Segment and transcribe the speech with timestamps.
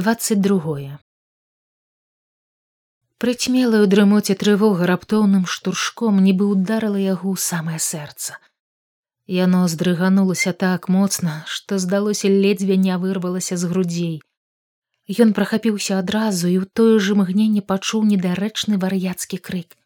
[0.00, 0.98] 22
[3.18, 8.38] Прыцьмелаю дрымоце трывога раптоўным штуршком нібы ударыла яго ў самае сэрца.
[9.28, 14.16] Яно здрыганулася так моцна, што здалося ледзьве не вырвалася з грудзей.
[15.20, 19.76] Ён прахапіўся адразу і ў тое ж імгненне пачуў недарэчны вар'яцкі крык.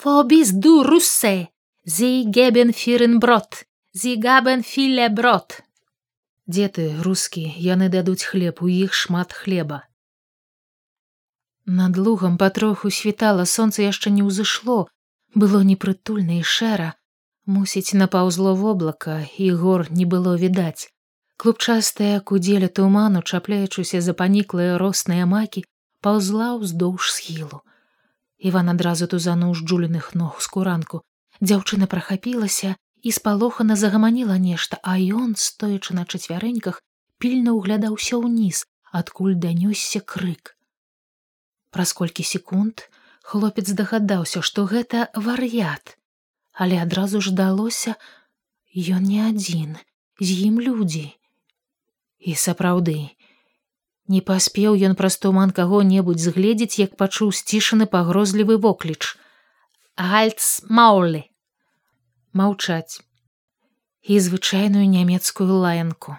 [0.00, 1.52] Фобіс ду русе,
[1.84, 5.60] зі гебен фірен брод, зі габен філе брод.
[6.50, 9.76] Дзеты рускі яны дадуць хлеб у іх шмат хлеба.
[11.80, 14.78] Над лугам патроху світала сонца яшчэ не ўзышло,
[15.34, 16.88] было непрытульна і шэра,
[17.46, 20.90] мусіць напаўзло воблака і гор не было відаць.
[21.36, 25.62] Клубчастая кудзеля туману, чапляючыся за паніклыя росныя макі,
[26.02, 27.62] паўзла ўздоўж схілу.
[28.50, 31.06] Іван адразу тузануў з джуліных ног скуранку.
[31.40, 36.82] Дзяўчына прахапілася і спалохана загаманіла нешта, а ён, стоячы на чацвярэньках,
[37.18, 40.56] пільна ўглядаўся ўніз, адкуль данёсся крык.
[41.70, 42.90] Праз колькі секунд
[43.22, 45.96] хлопец дагадаўся, што гэта вар'ят,
[46.52, 47.96] але адразу ж далося
[48.74, 49.78] ён не адзін,
[50.20, 51.06] з ім людзі.
[52.20, 53.16] І сапраўды,
[54.10, 59.16] не паспеў ён праз туман каго-небудзь згледзець, як пачуў сцішаны пагрозлівы вокліч.
[59.96, 61.29] Гальц маулі
[62.32, 63.02] маўчаць
[64.02, 66.16] і звычайную нямецкую лаянку.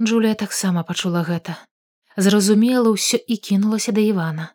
[0.00, 1.56] Джулія таксама пачула гэта,
[2.16, 4.52] зразумела ўсё і кінулася да Івана.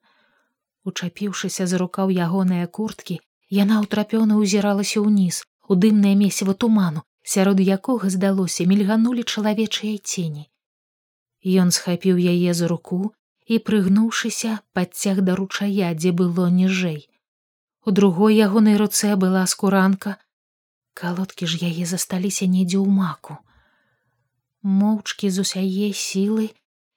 [0.85, 8.09] Учапіўшыся за рукаў ягоныя курткі, яна ўтрапёна ўзіралася ўніз у дымнае месіва туману, сярод якога
[8.09, 10.45] здалося мільганулі чалавечыя цені.
[11.45, 13.13] Ён схапіў яе за руку
[13.45, 17.09] і прыгнуўшыся падцяг да ручая, дзе было ніжэй
[17.85, 20.17] у другой ягонай руцэ была скуранка.
[20.93, 23.37] Калодкі ж яе засталіся недзе ў маку.
[24.65, 26.49] Моўчкі з усяе сілы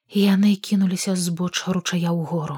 [0.09, 2.57] яны кінуліся збоч ручая ў гору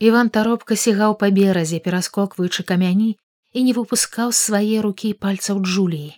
[0.00, 3.16] Іван таропка сігаў па беразе пераскокваючы камяні
[3.52, 6.16] і не выпускаў з свае рукі пальцаў джуліі.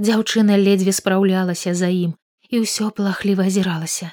[0.00, 2.16] Дзяўчына ледзьве спраўлялася за ім
[2.50, 4.10] і ўсё плахліва азіралася.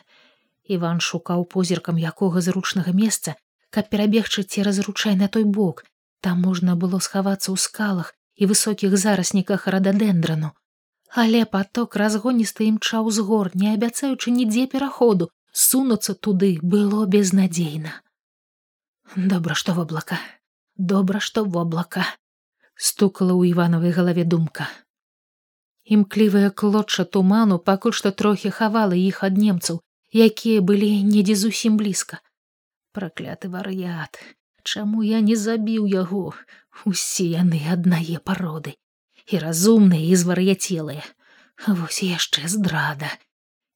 [0.68, 3.36] Іван шукаў позіркам якога зручнага месца
[3.72, 5.84] каб перабегчы цераз ручай на той бок.
[6.22, 10.52] Там можна было схавацца ў скалах і высокіх зарасніках рададендрану
[11.12, 15.30] але поток разгоністы імчаў з гор не абяцаючы нідзе пераходу.
[15.52, 17.92] Сунуцца туды было безнадзейна.
[19.16, 20.20] Добра што воблака
[20.78, 22.06] добра што воблака
[22.76, 24.70] стукала ў іванавай галаве думка.
[25.84, 29.84] Імклівая клотча туману пакуль што трохі хавала іх ад немцаў
[30.16, 32.24] якія былі недзе зусім блізка
[32.92, 34.20] пракляты вар'ят!
[34.64, 36.34] Чаму я не забіў яго?
[36.86, 38.78] Усе яны аднае пароды
[39.32, 41.04] і разумныя і звар'яцелыя.
[41.68, 43.10] Вось яшчэ здрада.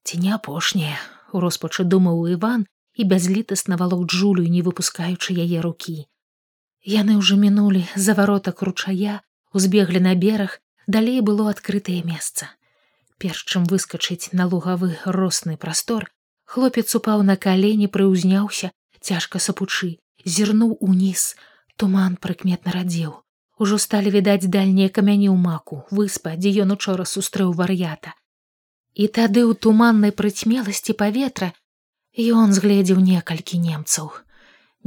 [0.04, 0.98] Ці не апошняя?
[1.32, 6.06] У роспачы думаў иван і бязлітасна валок джулю не выпускаючы яе рукі.
[6.86, 9.20] Яны ўжо мінулі заваротак ручая
[9.52, 12.50] узбеглі на бераг далей было адкрытае месца.
[13.18, 16.10] Перш чым выскачыць на лугавы росны прастор
[16.44, 18.70] хлопец упаў на калені прыўзняўся
[19.06, 19.92] цяжка сапучы
[20.36, 21.28] зірнуў уніз
[21.78, 23.14] туман прыкметна радзеў
[23.56, 25.84] ужо сталі відаць дальнія камяні ў маку.
[25.90, 28.12] Выспа дзе ён учора сустрэў вар'ята
[28.96, 31.52] і тады ў туманнай прыцьмеласці паветра
[32.16, 34.12] ён згледзеў некалькі немцаў.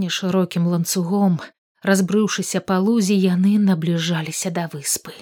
[0.01, 1.37] Нешырокім ланцугом
[1.85, 5.13] разбрыўшыся па лузе яны набліжаліся да выспы.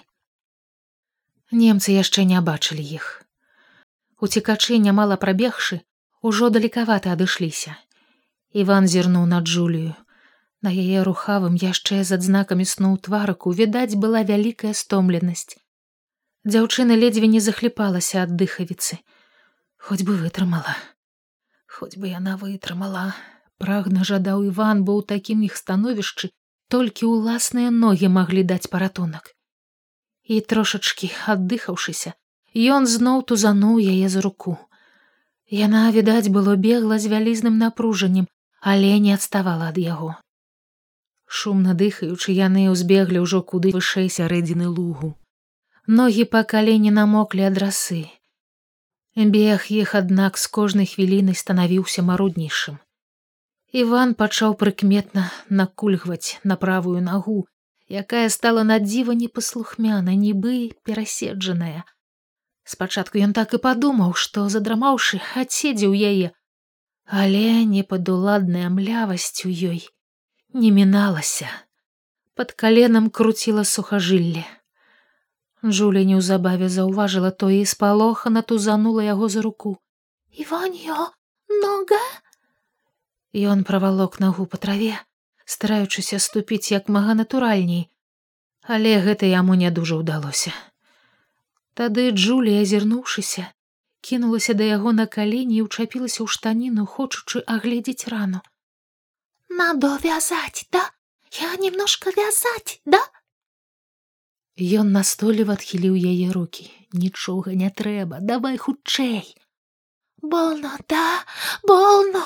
[1.51, 3.23] Немцы яшчэ не бачылі іх.
[4.19, 5.81] Уцекачы нямала прабегшы
[6.21, 7.75] ужо далекавата адышліся
[8.57, 9.93] Іван зірнуў на Джулію.
[10.65, 15.57] На яе рухавым яшчэ з адзнакамі сну твараку відаць была вялікая стомленасць.
[16.49, 18.97] Дзяўчына ледзьве не захліпалася ад дыхавіцы.
[19.77, 20.73] Хоць бы вытрымала.
[21.69, 23.03] Хоць бы яна вытрымала.
[23.61, 26.29] Прагна жадаў Іван, бо ў такім іх становішчы
[26.73, 29.35] толькі ўласныя ногі маглі даць паратунак.
[30.23, 32.15] І трошачкі аддыхаўшыся,
[32.77, 34.57] ён зноў тузануў яе за руку.
[35.59, 38.25] Яна, відаць, было бегла з вялізным напружаннем,
[38.61, 40.15] але не адставала ад яго.
[41.27, 45.13] Шумна дыхаючы яны ўзбеглі ўжо куды вышэй сярэдзіны лугу.
[45.87, 48.07] Ногі па калені намоклі ад расы.
[49.15, 52.77] Бег іх, аднак з кожнай хвілінай станавіўся маруднейшым.
[53.73, 57.47] Іван пачаў прыкметна накульгваць на правую нагу,
[57.89, 61.83] якая стала надзіва непаслухмяна, нібы пераседжаная.
[62.63, 66.31] Спачатку ён так і падумаў, што задрамаўшы, адседзеў яе,
[67.07, 69.81] але непадуладная млявасць у ёй
[70.53, 71.49] не міналася
[72.35, 74.45] под каленам круціла сухажылле
[75.65, 79.77] Джуля неўзабаве заўважыла тое і спалохана тузанула яго за руку.
[80.31, 81.09] Іванё,
[81.49, 82.01] нога.
[83.33, 84.93] Ён правалок нагу па траве,
[85.45, 87.89] стараючыся ступіць як мага натуральней,
[88.61, 90.53] але гэта яму не дужа ўдалося.
[91.73, 93.49] Тады Джулія, азірнуўшыся,
[94.07, 98.39] кінулася да яго на калені і ўчапілася ў штаніну, хочучы агледзець рану.
[99.49, 100.83] Надо вязать, да?
[101.31, 103.03] Я немножко вязать, да?
[104.57, 106.71] Ён настойліва адхіліў яе руки.
[106.93, 109.35] Нічога не трэба, давай хутчэй.
[110.21, 111.23] Болно, да,
[111.67, 112.23] болно.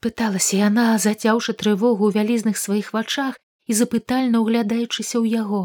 [0.00, 5.64] Пыталася яна, зацяўшы трывогу ў вялізных сваіх вачах і запытальна ўглядаючыся ў яго.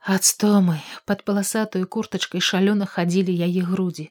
[0.00, 4.08] Ад стомы пад паласатую куртачкай шалёна хадзілі яе грудзі.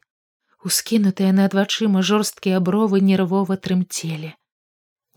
[0.62, 4.36] Ускінутыя над вачыма жорсткія бровы нервова трымцелі.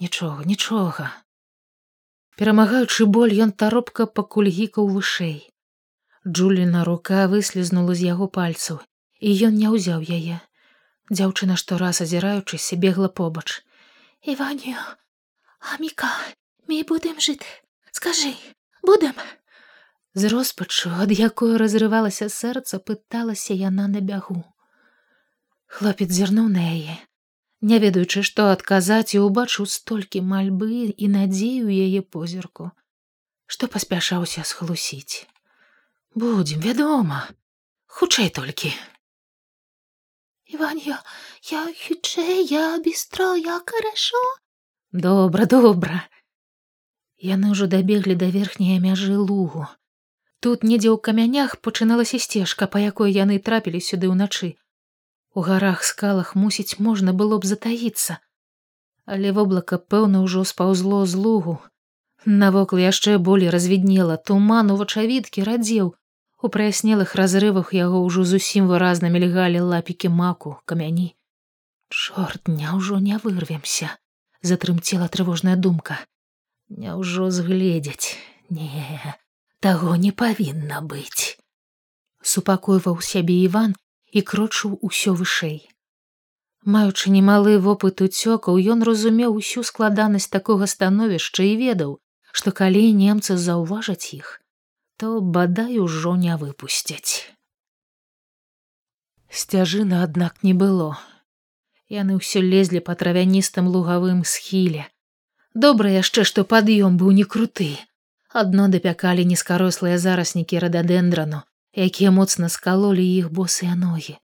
[0.00, 1.10] Нічога, нічога.
[2.40, 5.52] Перамагаючы боль ён таропка пакульгікаў вышэй.
[6.26, 8.80] Джуліна рука выслізнула з яго пальцаў,
[9.20, 10.40] і ён не ўзяў яе.
[11.12, 13.60] Дзяўчына штораз азіраючыся бегла побач.
[14.22, 14.78] Іваню,
[15.74, 16.08] Аміка,
[16.66, 17.44] мы будем жыць.
[17.90, 18.34] Скажы,
[18.82, 19.14] будем.
[20.14, 24.42] З роспачу, ад якой разрывалася сэрца, пыталася яна на бягу.
[25.72, 26.96] Хлопец зірнуў на яе,
[27.64, 32.70] не ведаючы, што адказаць і ўбачыў столькі мальбы і надзею яе позірку,
[33.46, 35.24] што паспяшаўся схлусіць.
[36.14, 37.24] Будзем, вядома,
[37.88, 38.76] хутчэй толькі.
[40.44, 41.00] Іванья,
[41.48, 44.20] я хутчэй, я бістро, я карашо.
[44.92, 46.04] Добра, добра.
[47.16, 49.72] Яны ўжо дабеглі да верхняй мяжы лугу.
[50.42, 54.48] Тут недзе ў камянях пачыналася сцежка, па якой яны трапілі сюды ўначы.
[55.38, 58.18] У гарах скалах мусіць можна было б затаіцца.
[59.06, 61.56] Але воблака пэўна ўжо спаўзло з лугу.
[62.26, 65.94] Навокал яшчэ болей развіднела туман у вачавіткі радзеў.
[66.42, 71.14] У праяснелых разрывах яго ўжо зусім выразна мільгалі лапікі маку, камяні.
[71.88, 73.94] Чорт, няўжо не вырвемся,
[74.42, 76.02] затрымцела трывожная думка.
[76.66, 78.18] Няўжо згледзяць,
[78.50, 78.66] не
[79.62, 81.38] таго не павінна быць.
[82.30, 83.74] Супакойваў сябе Іван
[84.10, 85.60] і крочыў усё вышэй.
[86.74, 91.92] Маючы немалы вопыт уцёкаў, ён разумеў усю складанасць такога становішча і ведаў,
[92.32, 94.40] што калі немцы заўважаць іх,
[94.96, 97.30] то бадай ужо не выпусцяць.
[99.30, 100.98] Сцяжына, аднак не было.
[101.88, 104.90] Яны ўсё лезлі па травяністым лугавым схіле.
[105.54, 107.72] Добра яшчэ, што пад'ём быў не круты,
[108.32, 111.42] адно дапякалі нізкарослыя зараснікі рададендрану,
[111.76, 114.16] якія моцна скалолі іх босыя ногі.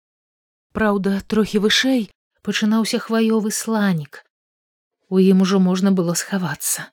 [0.72, 2.08] Праўда, трохі вышэй
[2.42, 4.24] пачынаўся хваёвы сланік.
[5.08, 6.88] У ім ужо можна было схавацца.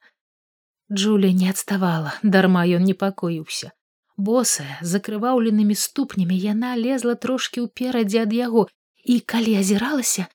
[0.91, 3.71] Джуля не адставала, дарма ён непакоіўся.
[4.17, 8.67] Босая, закрываўленымі ступнямі яна лезла трошкі ўперадзе ад яго,
[9.03, 10.27] і калі азіралася,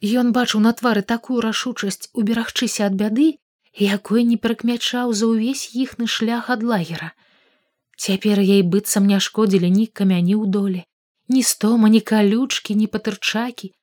[0.00, 3.38] Ён бачыў на твары такую рашучасць уберагчыся ад бяды,
[3.78, 7.12] якой не прыкмячаў за ўвесь іхны шлях ад лагера.
[7.96, 10.82] Цяпер ей быццам не шкодзілі ні камяні ў доле,
[11.28, 13.74] ні стома, ні калючкі, ні патырчакі.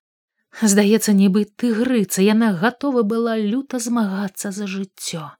[0.62, 5.36] Здаецца, нібы тыгрыца, яна гатова была люта змагацца за жыццё.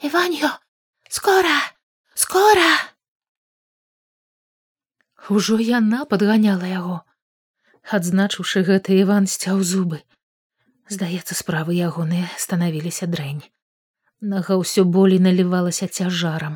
[0.00, 0.50] Іваньё,
[1.08, 1.60] скора,
[2.14, 2.72] скора!
[5.28, 6.96] Ужо яна падганяла яго.
[7.86, 10.00] Адзначыўшы гэта Іван сцяў зубы.
[10.88, 13.44] Здаецца, справы ягоныя станавіліся дрэнь.
[14.22, 16.54] Нага ўсё болей налівалася цяжарам.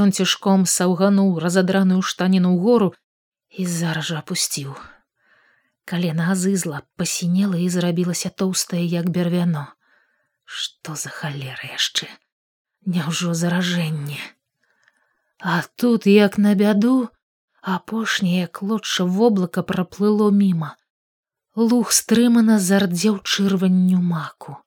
[0.00, 2.88] Ён цішком саўгануў разадраную штаніну гору
[3.48, 4.74] і зараз жа апусціў.
[5.88, 9.64] Калена азызла пасінела і зрабілася тоўстае як бервяно.
[10.44, 12.12] Што за халера яшчэ?
[12.84, 14.20] Няўжо заражэнне.
[15.40, 17.08] А тут як на бяду,
[17.62, 20.74] апошняе клотша воблака праплыло міма.
[21.56, 24.60] Луг стрымана зардзеў чырванню маку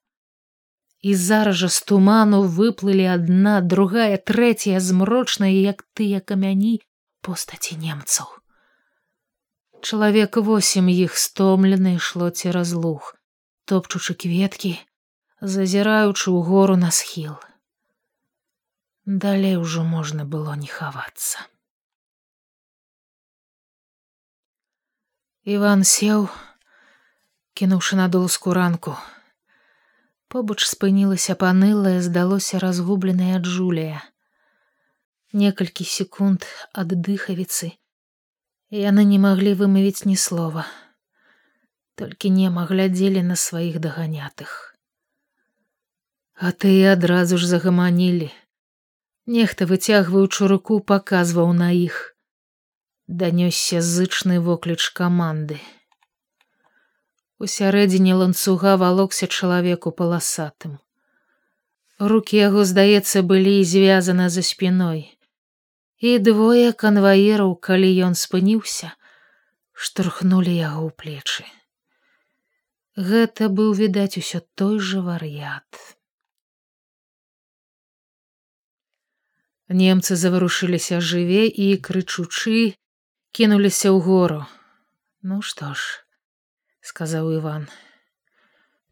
[1.04, 6.80] і зараз жа з туману выплылі адна другая трэцяя змрочная як тыя камяні
[7.22, 8.32] постаці немцаў.
[9.84, 13.14] Чалавек восем іх стомлены ішло цераз луг
[13.68, 14.76] топчучы кветкі
[15.44, 17.36] зазіраючы ў гору на схіл.
[19.06, 21.44] Далей ужо можна было не хавацца.
[25.44, 26.30] Іван сеў
[27.60, 28.96] кінуўшы на долску ранку
[30.34, 34.00] Побач спынілася панылая, здалося разгубленая Джулія.
[35.42, 37.70] Некалькі секунд ад дыхавіцы.
[38.74, 40.64] Яны не маглі вымавіць ні слова.
[42.02, 44.74] Толькі нема глядзелі на сваіх даганятых.
[46.34, 48.32] А ты адразу ж загаманілі.
[49.38, 52.18] Нехта выцягваючы руку паказваў на іх.
[53.06, 55.62] Данёсся зычны вокліч каманды.
[57.44, 60.76] Усярэдзіне ланцуга валокся чалавеку паласатым.
[62.12, 65.02] Рукі яго, здаецца, былі звязаны за спіной.
[66.00, 68.94] І двое канваераў, калі ён спыніўся,
[69.74, 71.46] штурхнулі яго ў плечы.
[73.10, 75.82] Гэта быў відаць усё той жа вар'ят.
[79.84, 82.80] Немцы заварушыліся жыве і крычучы
[83.36, 84.42] кінуліся ў гору.
[85.24, 86.04] Ну што ж,
[86.83, 87.69] сказаў Іван,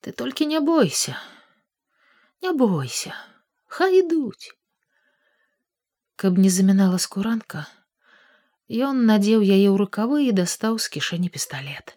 [0.00, 1.16] ты толькі не бойся,
[2.42, 3.14] не бойся,
[3.66, 4.52] хай ідуць.
[6.16, 7.66] Каб не замінала скуранка,
[8.70, 11.96] ён надзеў яе ў рукавы і дастаў з кішэні пісталлет.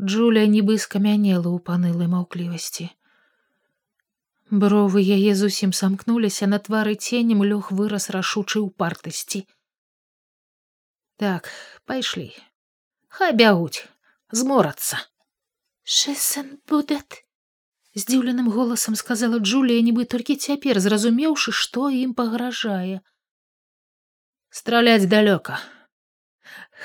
[0.00, 2.90] Джуля нібы скамянела ў панылай маўклівасці.
[4.50, 9.46] Бровы яе зусім самкнуліся на твары ценем лёг вырас рашучай упартасці.
[11.16, 11.48] Так,
[11.86, 12.34] пайшлі.
[13.08, 13.86] Хай бягуць,
[14.31, 14.99] зморацца.
[15.83, 17.25] Шэсэн будет.
[17.97, 23.01] Здзіўленым голасам сказала Джулія, нібы толькі цяпер зразумеўшы, што ім пагражае.
[24.49, 25.57] Страляць далёка.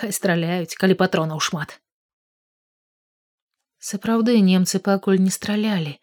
[0.00, 1.76] Хай страляюць, калі патронаў шмат.
[3.78, 6.00] Сапраўды немцы пакуль не стралялі.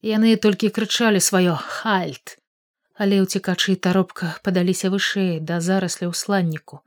[0.00, 2.40] Яны толькі крычалі сваё хальт,
[2.96, 6.80] але ўцікачы таропка падаліся вышэй да зарасля ў сланніку.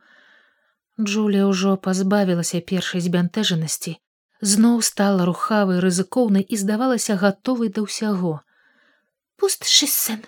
[0.99, 3.97] Джулія ўжо пазбавілася першай збянтэжанасці,
[4.41, 8.41] зноў стала рухавай рызыкоўнай і здавалася гатовай да ўсяго.
[9.37, 10.25] Пуст шыссен,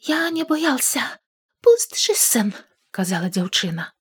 [0.00, 1.04] я не баялся,
[1.64, 2.52] пуст шыссен,
[2.90, 3.92] казала дзяўчына.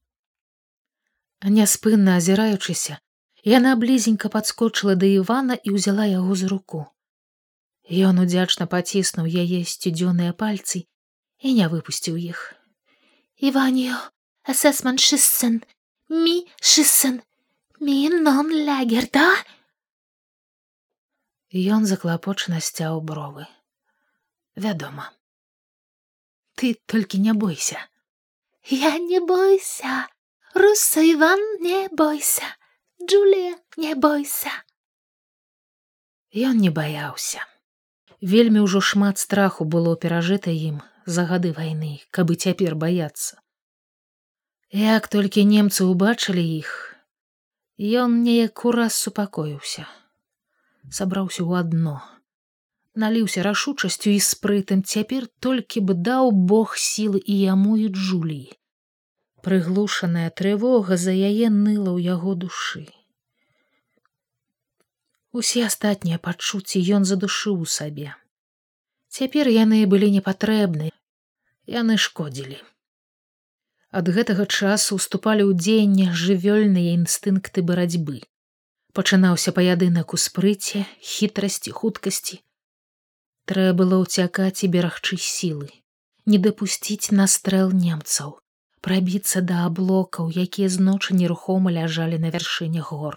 [1.43, 2.99] Няспынна азіраючыся,
[3.43, 6.87] Яна блізенька падскочыла да Івана і ўзяла яго за руку.
[7.83, 10.87] Ён удзячна паціснуў яе сцюдзёныя пальцы
[11.43, 12.55] і не выпусціў іх.
[13.35, 13.99] Іваніо,
[14.47, 15.59] асэсман шыссен,
[16.13, 17.19] мі шыссен,
[17.81, 19.25] мі нон лягерда.
[21.53, 23.45] Ён заклапочна сцяў бровы.
[24.55, 25.09] Вядома.
[26.55, 27.81] Ты толькі не бойся.
[28.69, 30.07] Я не бойся,
[30.53, 32.45] Руса Іван не бойся.
[33.01, 34.51] Джулія, не бойся.
[36.33, 37.45] Ён не баяўся.
[38.21, 43.42] Вельмі ўжо шмат страху было перажыта ім за гады вайны, каб і цяпер баяцца.
[44.73, 46.69] Як толькі немцы ўбачылі іх,
[47.77, 49.85] ён неяк ураз супакоіўся,
[50.89, 52.01] сабраўся ў адно,
[52.97, 58.57] наліўся рашучасцю і спрытым цяпер толькі б даў Бог сілы і яму і Джуліі.
[59.45, 62.89] Прыглушаная трывога за яе ныла ў яго душы.
[65.29, 68.17] Усе астатнія пачуцці ён задушыў у сабе.
[69.13, 70.89] Цяпер яны былі непатрэбны,
[71.69, 72.57] яны шкодзілі.
[73.93, 78.21] Ад гэтага часу уступалі ў дзеянне жывёльныя інстынкты барацьбы.
[78.97, 82.41] Пачынаўся паядынак у спрыце, хітрасці, хуткасці.
[83.49, 85.69] Трэба было ўцякаць і берагчы сілы,
[86.25, 88.39] не дапусціць настрэл немцаў
[88.83, 93.15] прабіцца да аблокаў, якія зночы нерухома ляжалі на вяршыне гор.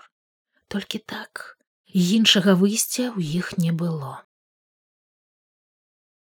[0.71, 1.59] Толькі так
[1.91, 4.23] іншага выйсця ў іх не было.